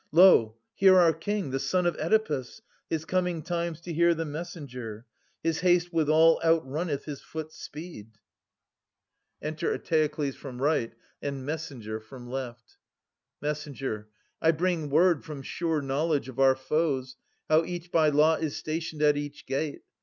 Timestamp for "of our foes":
16.29-17.15